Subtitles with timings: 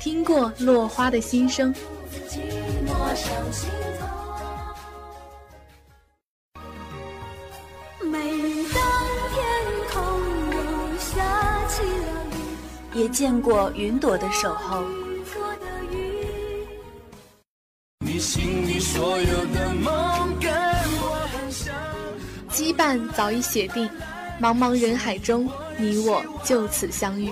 [0.00, 1.74] 听过落花的心声。
[12.94, 14.82] 也见过云朵的守候。
[17.98, 21.74] 你心里所有的梦，跟我很像
[22.50, 23.86] 羁绊早已写定，
[24.40, 27.30] 茫茫人海中，你我就此相遇。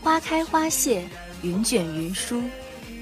[0.00, 1.04] 花开花谢，
[1.42, 2.40] 云卷云舒，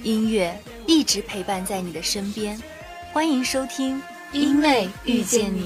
[0.03, 2.59] 音乐一直陪伴在你的身边。
[3.13, 3.99] 欢迎收听
[4.33, 5.65] 《因为遇见你》。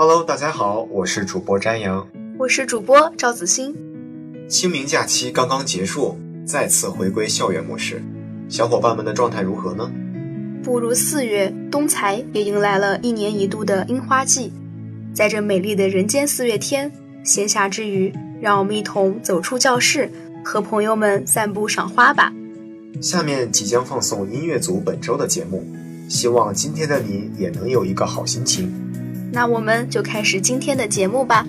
[0.00, 2.06] Hello，大家好，我是主播詹阳，
[2.38, 3.74] 我是主播赵子欣。
[4.48, 8.00] 清明假期刚刚结束，再次回归校园模式，
[8.48, 9.90] 小伙伴们的状态如何呢？
[10.62, 14.52] 步入四月，东财也迎来了一年一度的樱花季。
[15.12, 16.92] 在这美丽的人间四月天，
[17.24, 20.08] 闲暇之余，让我们一同走出教室，
[20.44, 22.32] 和朋友们散步赏花吧。
[23.00, 25.66] 下面即将放送音乐组本周的节目，
[26.08, 28.72] 希望今天的你也能有一个好心情。
[29.32, 31.46] 那我们就开始今天的节目吧。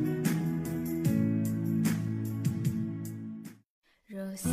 [4.08, 4.50] 若夏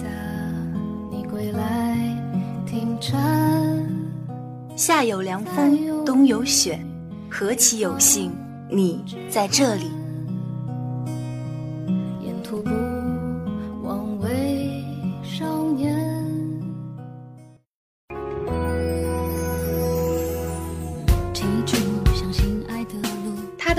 [1.11, 1.97] 你归来
[2.67, 3.87] 听蝉，
[4.77, 6.81] 夏有凉风，冬有雪，
[7.29, 8.33] 何其有幸
[8.71, 9.91] 你在这里。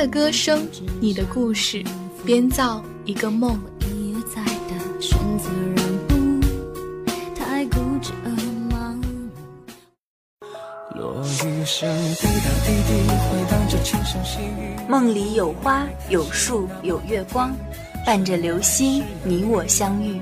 [0.09, 0.67] 歌声，
[1.01, 1.83] 你的故事，
[2.25, 3.59] 编造一个梦。
[14.87, 17.53] 梦里有花有树有月光，
[18.05, 20.19] 伴着流星，你我相遇。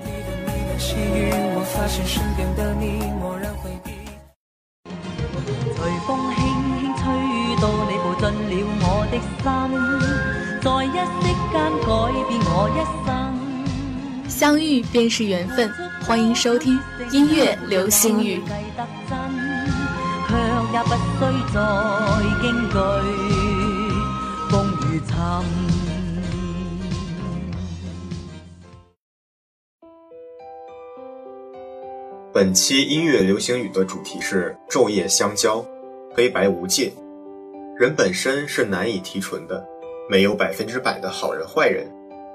[0.78, 3.00] 我发现身边的你
[9.16, 9.80] 的心，
[10.62, 14.30] 在一息间改变我一生。
[14.30, 15.72] 相遇便是缘分，
[16.02, 16.78] 欢迎收听
[17.12, 18.42] 音乐流星雨。
[32.34, 35.66] 本期音乐流行语的主题是昼夜相交，
[36.14, 36.92] 黑白无界。
[37.78, 39.62] 人本身是难以提纯的，
[40.10, 41.86] 没有百分之百的好人坏人，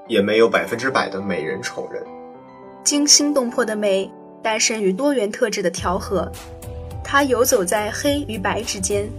[0.07, 2.03] 也没有百分之百的美人丑人。
[2.83, 4.07] 惊心动魄的美，
[4.43, 6.31] 诞生于多元特质的调和。
[7.03, 9.09] 它游走在黑与白之间，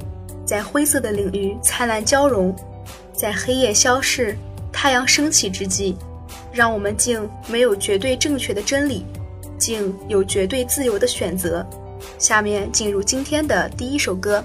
[0.47, 2.55] 在灰色的领域灿烂交融，
[3.13, 4.37] 在黑夜消逝、
[4.73, 5.97] 太阳升起之际，
[6.53, 9.05] 让我们竟没有绝对正确的真理。
[9.59, 11.67] 竟有绝对自由的选择。
[12.19, 14.45] 下面进入今天的第一首歌。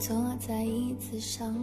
[0.00, 1.54] 坐在椅子上。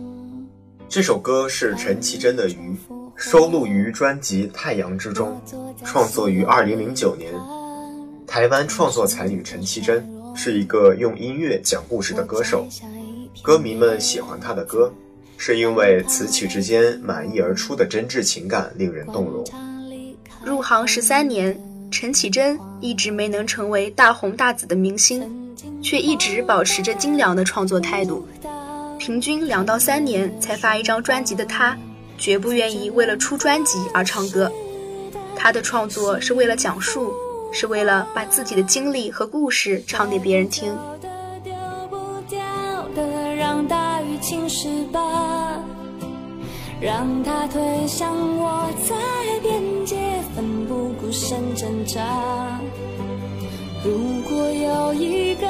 [0.88, 2.78] 这首歌是陈绮贞的《鱼》，
[3.16, 5.42] 收录于专辑《太阳之中》，
[5.84, 7.34] 创作于2009年。
[8.28, 12.68] 台湾创作才女陈绮贞是一个用音乐讲故事的歌手，
[13.42, 14.94] 歌迷们喜欢她的歌，
[15.36, 19.44] 是因为词曲之间满溢而出的真挚情感令人动容。
[20.46, 25.47] 入行十三年，陈绮贞一直没能成为大红大紫的明星，
[25.82, 28.28] 却一直保持着精良的创作态度。
[28.98, 31.78] 平均两到三年才发一张专辑的他，
[32.18, 34.52] 绝不愿意为了出专辑而唱歌。
[35.36, 37.14] 他的创作是为了讲述，
[37.54, 40.76] 是为了把自己的经历和故事唱给别人听。
[41.44, 41.54] 丢
[41.90, 42.40] 不掉
[42.96, 45.64] 的，让大雨侵蚀吧，
[46.82, 48.96] 让它推向我，在
[49.42, 49.96] 边界
[50.36, 52.60] 奋不顾身挣扎。
[53.86, 53.94] 如
[54.28, 55.47] 果有一个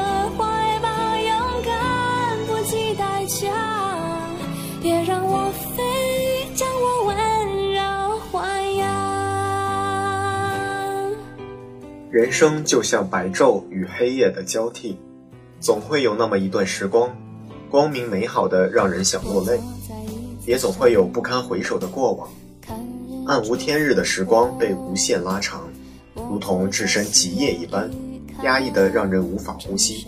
[12.17, 14.97] 人生就像白昼与黑夜的交替，
[15.59, 17.15] 总会有那么一段时光，
[17.69, 19.61] 光明美好的让人想落泪，
[20.43, 22.27] 也总会有不堪回首的过往。
[23.27, 25.69] 暗无天日的时光被无限拉长，
[26.15, 27.87] 如同置身极夜一般，
[28.41, 30.07] 压抑的让人无法呼吸。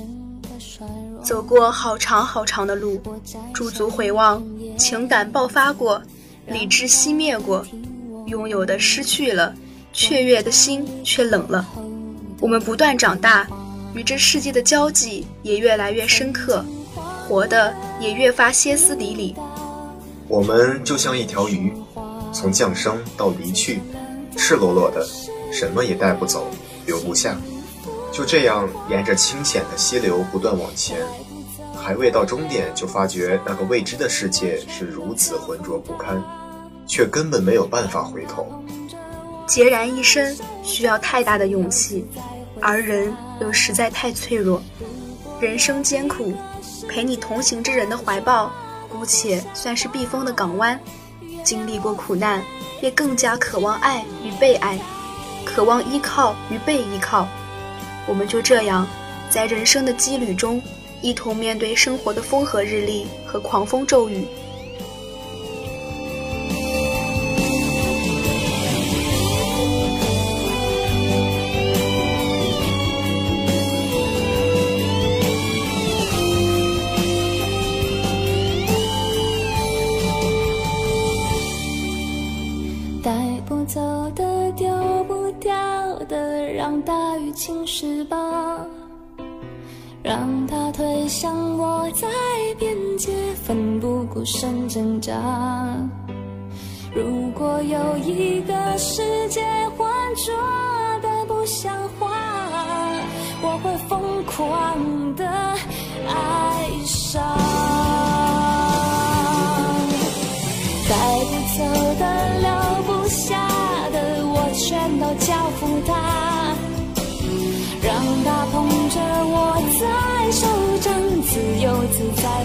[1.24, 3.00] 走过好长好长的路，
[3.54, 4.44] 驻足回望，
[4.80, 6.02] 情感爆发过，
[6.48, 7.64] 理智熄灭过，
[8.26, 9.54] 拥有的失去了，
[9.94, 11.70] 雀跃的心却冷了。
[12.42, 13.48] 我们不断长大，
[13.94, 16.64] 与这世界的交际也越来越深刻，
[17.28, 19.36] 活的也越发歇斯底里。
[20.28, 21.74] 我们就像一条鱼。
[22.32, 23.82] 从降生到离去，
[24.38, 25.04] 赤裸裸的，
[25.52, 26.48] 什么也带不走，
[26.86, 27.36] 留不下。
[28.12, 31.00] 就这样沿着清浅的溪流不断往前，
[31.76, 36.24] 还未到终点，就发觉那个未知的世界是如此浑浊不堪，
[36.86, 38.48] 却根本没有办法回头。
[39.50, 42.06] 孑然一身需要太大的勇气，
[42.62, 43.12] 而人
[43.42, 44.62] 又实在太脆弱。
[45.42, 46.32] 人生艰苦，
[46.88, 48.52] 陪你同行之人的怀抱，
[48.88, 50.80] 姑且算是避风的港湾。
[51.44, 52.44] 经历过苦难，
[52.80, 54.78] 也更加渴望爱与被爱，
[55.44, 57.28] 渴望依靠与被依靠。
[58.06, 58.88] 我们就这样，
[59.32, 60.62] 在人生的羁旅中，
[61.02, 64.28] 一同面对生活的风和日丽和狂风骤雨。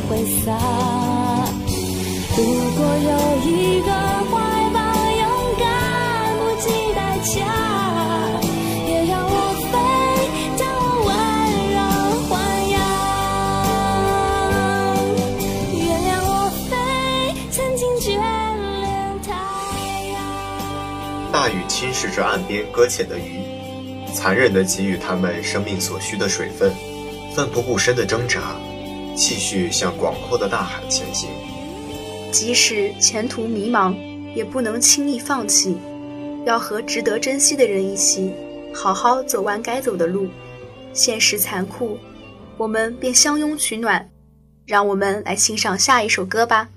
[0.09, 0.53] 挥洒。
[2.37, 3.11] 如果有
[3.49, 3.89] 一个
[4.31, 4.33] 怀
[4.73, 4.77] 抱，
[5.11, 5.23] 勇
[5.59, 5.65] 敢
[6.39, 6.65] 不计
[6.95, 7.35] 代价，
[8.87, 9.33] 别让我
[9.71, 9.73] 飞，
[10.57, 11.11] 将我温
[11.75, 11.79] 柔
[12.29, 12.33] 豢
[12.73, 12.77] 养。
[15.79, 16.31] 原谅我
[16.69, 16.73] 飞，
[17.51, 18.05] 曾经眷
[18.83, 18.85] 恋
[19.23, 19.29] 太
[20.13, 20.15] 阳。
[21.33, 23.43] 大雨侵蚀着岸边搁浅的鱼。
[24.13, 26.73] 残忍地给予它们生命所需的水分，
[27.35, 28.41] 奋不顾身地挣扎，
[29.17, 31.29] 继续向广阔的大海前行。
[32.33, 33.95] 即使前途迷茫，
[34.35, 35.77] 也不能轻易放弃，
[36.45, 38.33] 要和值得珍惜的人一起，
[38.75, 40.29] 好好走完该走的路。
[40.93, 41.99] 现实残酷，
[42.57, 44.11] 我们便相拥取暖。
[44.67, 46.69] 让我们来欣赏下一首歌吧。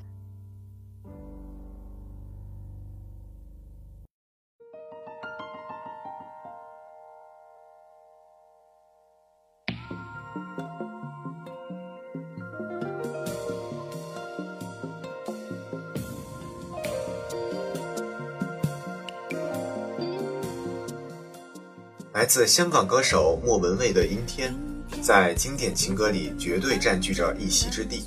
[22.27, 24.53] 自香港歌手莫文蔚的《阴天》，
[25.01, 28.03] 在经典情歌里绝对占据着一席之地。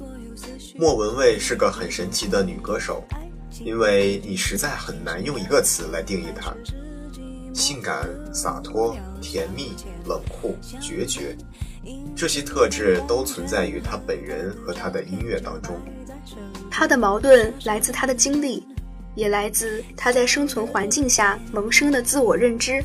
[0.76, 3.02] 莫文蔚是个很神奇的女歌手，
[3.64, 6.54] 因为你实在很难用一个词来定义她：
[7.54, 9.74] 性感、洒脱、甜蜜、
[10.06, 11.34] 冷酷、决绝，
[12.14, 15.74] 这些特质都存在于她本人和她的音乐当中。
[16.70, 18.66] 她的矛盾来自她的经历，
[19.14, 22.84] 也来自她在生存环境下萌生的自我认知。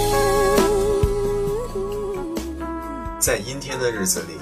[3.21, 4.33] 在阴天的日子里，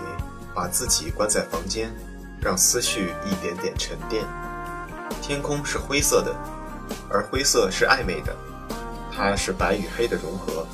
[0.55, 1.93] 把自己关在房间，
[2.41, 4.23] 让思绪一点点沉淀。
[5.21, 6.33] 天空是灰色的，
[7.09, 8.33] 而灰色是暧昧的，
[9.13, 10.65] 它是白与黑的融合，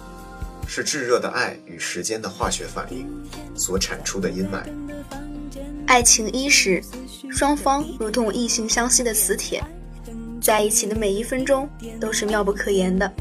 [0.68, 3.08] 是炙热的爱与时间的化学反应
[3.56, 4.62] 所产出的阴霾。
[5.88, 6.84] 爱情伊始，
[7.32, 9.64] 双方如同异性相吸的磁铁，
[10.40, 11.68] 在一起的每一分钟
[12.00, 13.12] 都是妙不可言的。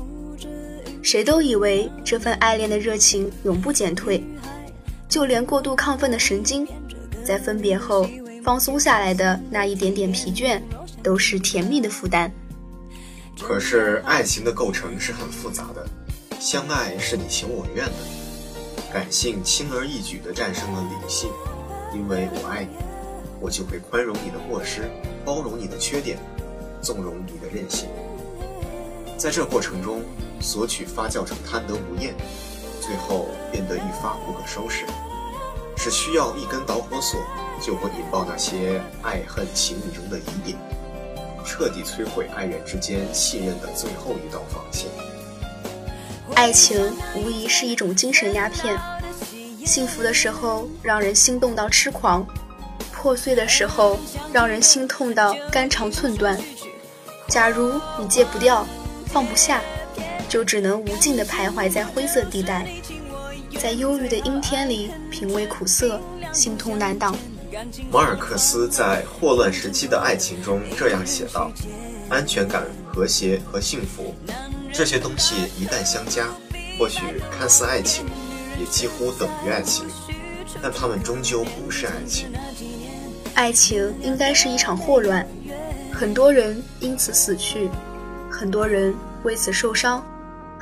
[1.03, 4.23] 谁都以为这份爱恋的热情永不减退，
[5.15, 6.67] 就连过度亢奋的神经，
[7.25, 8.05] 在分别后
[8.43, 10.61] 放松下来的那一点点疲倦，
[11.05, 12.29] 都是甜蜜的负担。
[13.41, 15.87] 可是爱情的构成是很复杂的，
[16.41, 17.93] 相爱是你情我愿的，
[18.93, 21.31] 感性轻而易举地战胜了理性，
[21.95, 22.71] 因为我爱你，
[23.41, 24.91] 我就会宽容你的过失，
[25.25, 26.19] 包容你的缺点，
[26.83, 27.89] 纵容你的任性。
[29.17, 30.03] 在这过程中，
[30.41, 32.13] 索取发酵成贪得无厌，
[32.85, 34.85] 最后变得一发不可收拾。
[35.77, 37.21] 只需要一根导火索，
[37.61, 40.59] 就会引爆那些爱恨情侣中的疑点，
[41.45, 44.89] 彻底摧毁爱人之间信任的最后一道防线。
[46.35, 48.79] 爱情无疑是一种精神鸦片，
[49.65, 52.27] 幸福的时候让人心动到痴狂，
[52.93, 53.99] 破碎的时候
[54.33, 56.39] 让人心痛到肝肠寸断。
[57.29, 58.67] 假如你戒不掉。
[59.07, 59.61] 放不下，
[60.29, 62.67] 就只能无尽地徘徊在灰色地带，
[63.59, 66.01] 在忧郁的阴天里品味苦涩，
[66.33, 67.17] 心痛难当。
[67.91, 71.51] 马尔克斯在《霍乱时期的爱情》中这样写道
[72.11, 74.15] ：“安全感、和谐和幸福，
[74.73, 76.27] 这些东西一旦相加，
[76.79, 77.01] 或许
[77.31, 78.05] 看似爱情，
[78.59, 79.87] 也几乎等于爱情，
[80.61, 82.29] 但它们终究不是爱情。
[83.35, 85.27] 爱情应该是一场霍乱，
[85.93, 87.71] 很多人因此死去。”
[88.37, 90.05] 很多人为此受伤，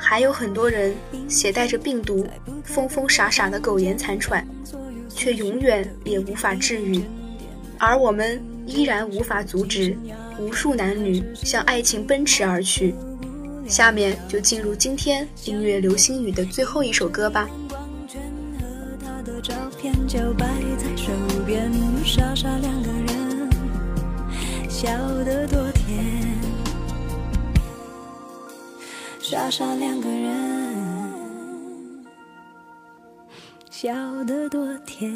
[0.04, 0.92] 还有很多人
[1.28, 2.26] 携带着病毒，
[2.64, 4.44] 疯疯傻傻的苟延残喘，
[5.08, 7.00] 却永远也无法治愈。
[7.78, 9.96] 而我们依然无法阻止
[10.38, 12.94] 无数男女向爱情奔驰而去。
[13.68, 17.48] 下面就进入今天音乐流星雨的最后一首歌吧。
[24.68, 24.88] 笑
[25.24, 25.81] 得多甜。
[29.32, 32.04] 傻傻两个人，
[33.70, 33.90] 笑
[34.24, 35.10] 得多甜。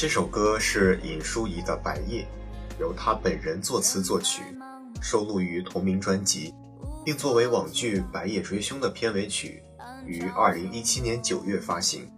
[0.00, 2.26] 这首歌是尹淑仪的《白夜》，
[2.80, 4.40] 由她本人作词作曲，
[5.02, 6.54] 收录于同名专辑，
[7.04, 9.62] 并作为网剧《白夜追凶》的片尾曲，
[10.06, 12.10] 于二零一七年九月发行。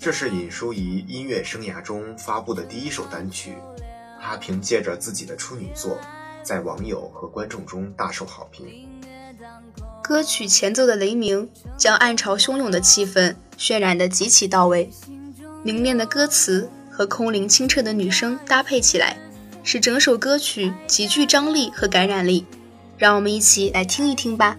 [0.00, 3.54] 这是尹淑仪音乐生涯中发布的第一首单曲，
[4.20, 5.96] 她凭借着自己的处女作，
[6.42, 8.88] 在网友和观众中大受好评。
[10.02, 14.90] 歌曲前奏的雷鸣，将暗潮汹涌的气氛渲染得极其到位。
[15.64, 19.16] 凝练的歌词和空灵清澈的女声搭配起来，
[19.62, 22.44] 使整首歌曲极具张力和感染力。
[22.98, 24.56] 让我们一起来听一听吧。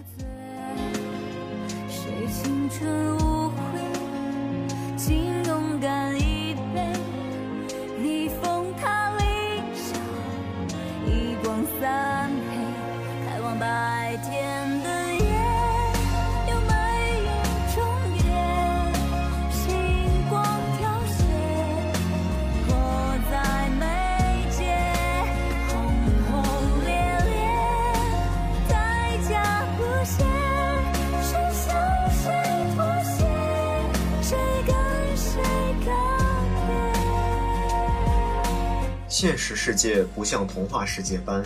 [39.16, 41.40] 现实世界不像童话世界般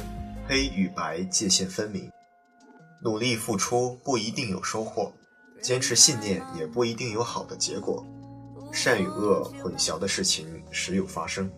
[0.48, 2.10] 黑与白界限分明，
[3.02, 5.12] 努力付出不一定有收获，
[5.60, 8.02] 坚持信念也不一定有好的结果，
[8.72, 11.50] 善与恶混淆的事情时有发生。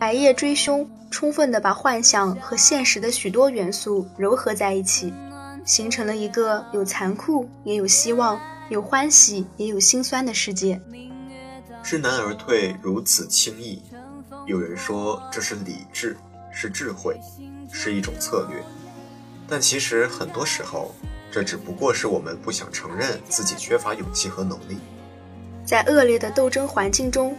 [0.00, 5.14] 白夜追凶，充分的把幻想和现实的许多元素糅合在一起，
[5.64, 10.82] 形成了一个有残酷也有希望、有欢喜也有心酸的世界。
[11.84, 13.80] 知难而退如此轻易。
[14.48, 16.16] 有人说这是理智，
[16.50, 17.20] 是智慧，
[17.70, 18.64] 是一种策略，
[19.46, 20.94] 但其实很多时候，
[21.30, 24.78] 这只不过是我们不想承认自己缺乏勇气和能力。
[25.66, 27.36] 在恶劣的斗争环境中，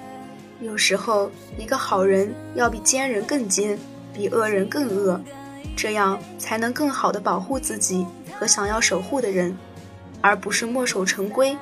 [0.62, 3.76] 有时候一个好人要比奸人更奸，
[4.14, 5.20] 比恶人更恶，
[5.76, 8.06] 这样才能更好的保护自己
[8.40, 9.58] 和想要守护的人，
[10.22, 11.58] 而不是墨守成规，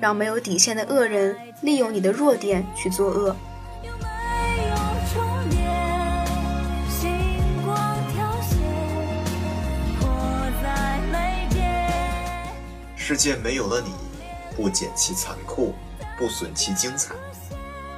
[0.00, 3.36] 让没有底线的恶人利用你的弱点去作恶。
[13.08, 13.92] 世界没有了你，
[14.56, 15.72] 不减其残酷，
[16.18, 17.14] 不损其精彩。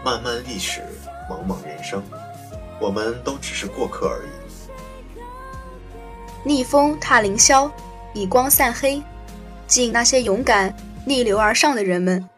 [0.05, 0.83] 漫漫历史，
[1.31, 2.03] 茫茫人生，
[2.79, 5.19] 我们都只是过客而已。
[6.45, 7.71] 逆风踏凌霄，
[8.13, 9.03] 以光散黑，
[9.67, 12.29] 敬那些勇敢逆流而上的人们。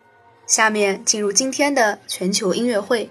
[0.46, 3.10] 下面进入今天的全球音乐会。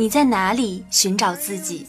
[0.00, 1.86] 你在哪里寻找自己？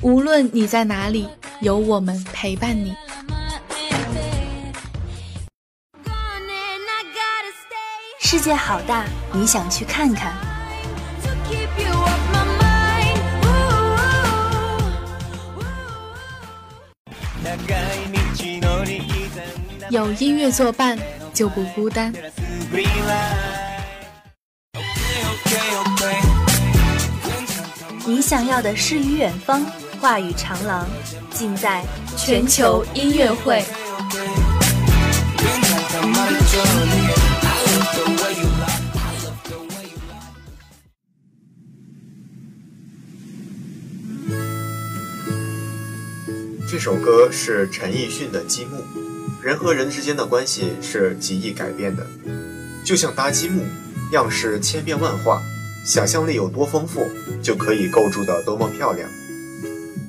[0.00, 1.28] 无论你在哪里，
[1.60, 2.94] 有我们陪伴你。
[8.20, 10.47] 世界好大，你想去看看？
[19.90, 20.98] 有音乐作伴，
[21.32, 22.12] 就不孤单。
[28.06, 29.64] 你想要的诗与远方，
[29.98, 30.86] 话语长廊，
[31.30, 31.82] 尽在
[32.18, 33.64] 全球音乐会。
[46.70, 48.76] 这首歌是陈奕迅的《积木》。
[49.48, 52.06] 人和人之间的关系是极易改变的，
[52.84, 53.62] 就像搭积木，
[54.12, 55.40] 样式千变万化，
[55.86, 57.06] 想象力有多丰富，
[57.42, 59.08] 就可以构筑得多么漂亮。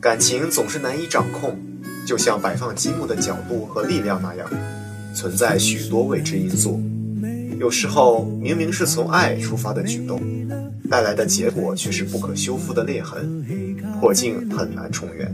[0.01, 1.57] 感情总是难以掌控，
[2.05, 4.45] 就像摆放积木的角度和力量那样，
[5.15, 6.83] 存在许多未知因素。
[7.61, 10.21] 有时候明明是从爱出发的举动，
[10.89, 13.41] 带来的结果却是不可修复的裂痕，
[14.01, 15.33] 破镜很难重圆。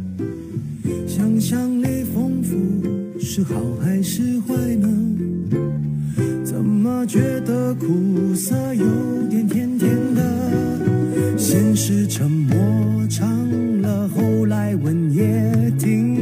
[3.35, 4.87] 是好还是坏呢？
[6.45, 8.85] 怎么觉得苦涩有
[9.29, 11.37] 点甜甜的？
[11.37, 13.27] 先是沉默长
[13.81, 16.14] 了，后来吻也停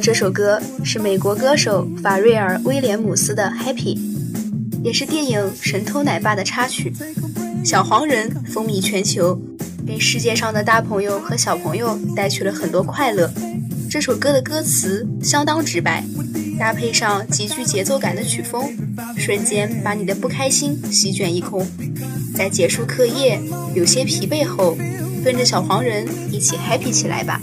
[0.00, 3.96] 这首歌是美国歌手法瑞尔·威廉姆斯的《Happy》，
[4.84, 6.92] 也是电影《神偷奶爸》的插曲。
[7.64, 9.40] 小黄人风靡全球，
[9.86, 13.32] 给世界上的大朋友和小朋友带去了很多快乐。
[13.90, 16.04] 这首歌的歌词相当直白，
[16.58, 18.64] 搭配上极具节奏感的曲风，
[19.16, 21.66] 瞬间把你的不开心席卷一空。
[22.34, 23.40] 在结束课业、
[23.74, 24.76] 有些疲惫后，
[25.24, 27.40] 跟着小黄人一起 happy 起来吧。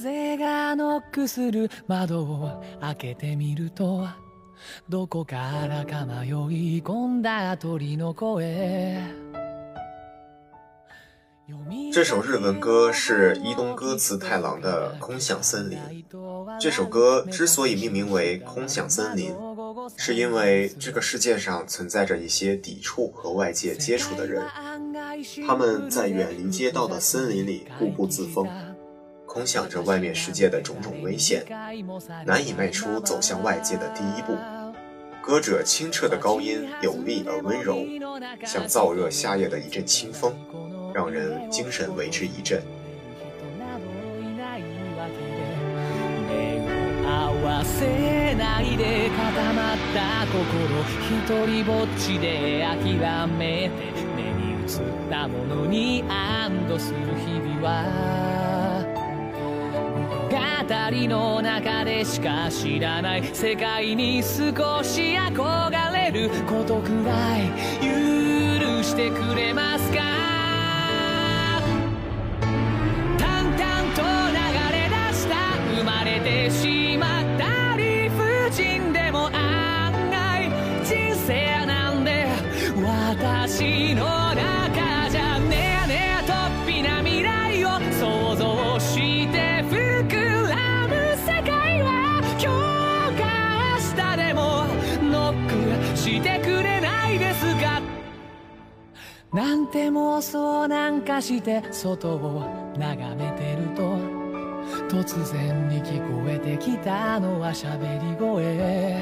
[0.00, 4.08] 風がノックする窓を開けてみると
[4.88, 5.36] どこか
[5.68, 8.98] らか迷い込んだ鳥の声
[11.92, 15.78] 这首日文歌是伊东歌词太郎的《空想森林》。
[16.58, 19.32] 这首歌之所以命名为《空想森林》，
[19.96, 24.44] 是因为这个世界上存在着一些抵触和外界接触的人，
[25.46, 28.48] 他们在远离街道的森林里固步自封。
[29.33, 31.45] 空想着外面世界的种种危险，
[32.25, 34.35] 难以迈出走向外界的第一步。
[35.21, 37.85] 歌者清澈的高音有力而温柔，
[38.45, 40.33] 像燥热夏夜的一阵清风，
[40.93, 42.61] 让人精神为之一振。
[60.71, 67.41] 二人の中でしか知らない世界に少し憧れることくらい
[67.81, 69.99] 許してくれますか？
[73.19, 73.59] 淡々
[73.97, 74.37] と流
[74.71, 75.35] れ出した
[75.75, 77.30] 生まれてしまった
[99.41, 103.97] なんて妄想なんかして外を眺めてると
[104.87, 109.01] 突然に聞こえてきたのは喋り声。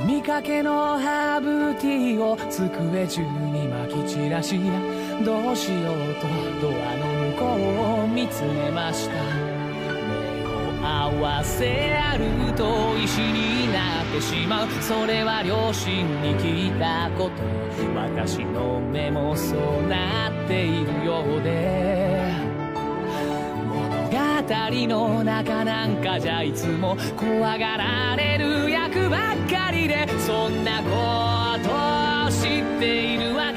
[0.00, 4.58] 飲みかけのハーブティーを机中にまき散らし
[5.22, 6.26] どうしようと
[6.62, 7.44] ドアの向こ
[8.00, 9.53] うを見つめました。
[10.84, 14.68] 合わせあると石になってしまう。
[14.82, 17.42] それは両親に聞いたこと。
[17.94, 22.34] 私の目もそうなっているようで。
[23.66, 24.10] 物
[24.42, 24.48] 語
[24.86, 30.06] の中なんかじゃいつも怖がられる役ばっかりで。
[30.18, 31.70] そんなこと
[32.28, 33.53] を知っているわ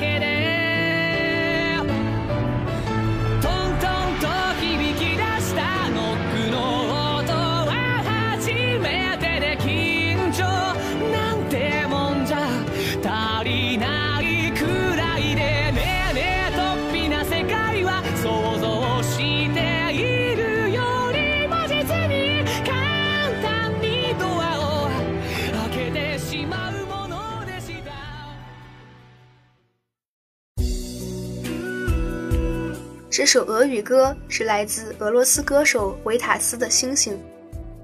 [33.27, 37.13] 首俄语歌是来自俄罗斯歌手维塔斯的《星星》。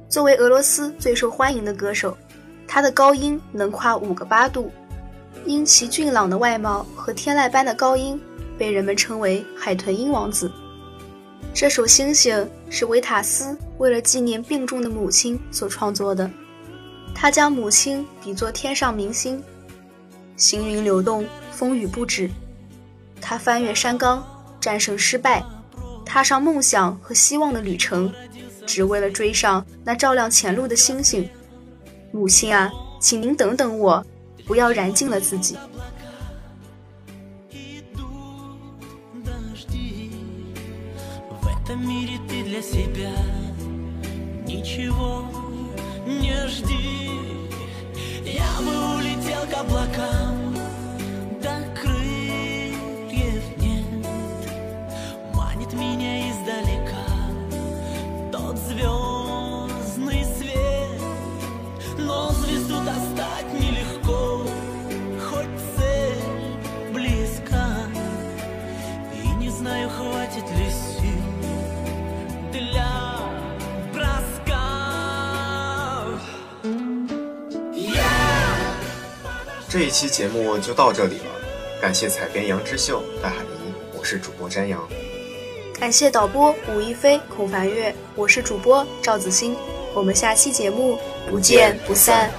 [0.08, 2.18] 作为俄罗斯最受欢迎的歌手，
[2.66, 4.72] 他的高音能跨五个八度，
[5.46, 8.18] 因其俊朗的外貌和天籁般的高音，
[8.58, 10.50] 被人们称为“海豚音王子”。
[11.54, 12.36] 这首《星星》
[12.70, 16.30] 是维塔斯为了纪念病重的母亲所创作的。
[17.14, 19.44] 他将母亲比作天上明星，
[20.38, 22.30] 行云流动，风雨不止。
[23.20, 24.26] 他翻越山岗，
[24.64, 25.44] 战胜失败，
[26.06, 28.10] 踏上梦想和希望的旅程，
[28.66, 31.30] 只为了追上那照亮前路的星星。
[32.14, 34.06] 母亲啊，请您等等我，
[34.48, 35.58] 不要燃尽了自己。
[79.74, 81.32] 这一期节目就到这里了，
[81.82, 84.80] 感谢采编杨之秀、戴海怡，我是主播詹阳；
[85.80, 89.56] 感谢导播吴一飞、孔凡月，我是主播赵子欣。
[89.96, 92.32] 我们下期节目不见不散。